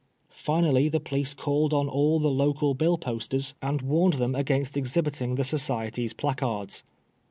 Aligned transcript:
Finally 0.33 0.89
the 0.89 0.99
police 0.99 1.35
called 1.35 1.73
on 1.75 1.87
all 1.87 2.19
the 2.19 2.27
local 2.31 2.73
bill 2.73 2.97
posters 2.97 3.53
THE 3.61 3.67
STOBM 3.67 3.77
BBEWING. 3.77 3.79
25 3.81 3.81
and 3.83 3.91
warned 3.91 4.13
them 4.13 4.33
against 4.35 4.75
exhibiting 4.75 5.35
the 5.35 5.43
Society's 5.43 6.13
placards. 6.13 6.83